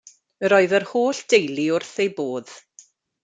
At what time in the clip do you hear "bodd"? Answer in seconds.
2.21-2.57